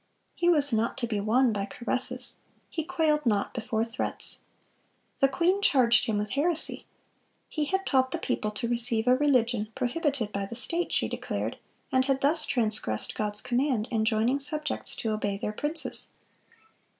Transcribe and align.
He 0.33 0.49
was 0.49 0.73
not 0.73 0.97
to 0.97 1.05
be 1.05 1.19
won 1.19 1.53
by 1.53 1.65
caresses; 1.65 2.37
he 2.71 2.83
quailed 2.83 3.23
not 3.23 3.53
before 3.53 3.85
threats. 3.85 4.39
The 5.19 5.27
queen 5.29 5.61
charged 5.61 6.05
him 6.07 6.17
with 6.17 6.31
heresy. 6.31 6.87
He 7.47 7.65
had 7.65 7.85
taught 7.85 8.09
the 8.09 8.17
people 8.17 8.49
to 8.49 8.67
receive 8.67 9.05
a 9.05 9.15
religion 9.15 9.67
prohibited 9.75 10.31
by 10.31 10.47
the 10.47 10.55
state, 10.55 10.91
she 10.91 11.07
declared, 11.07 11.59
and 11.91 12.05
had 12.05 12.21
thus 12.21 12.47
transgressed 12.47 13.13
God's 13.13 13.41
command 13.41 13.87
enjoining 13.91 14.39
subjects 14.39 14.95
to 14.95 15.11
obey 15.11 15.37
their 15.37 15.53
princes. 15.53 16.07